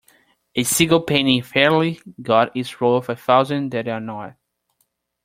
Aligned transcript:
A 0.55 0.63
single 0.63 1.01
penny 1.01 1.41
fairly 1.41 2.01
got 2.23 2.57
is 2.57 2.81
worth 2.81 3.07
a 3.09 3.15
thousand 3.15 3.69
that 3.69 3.87
are 3.87 3.99
not. 3.99 4.33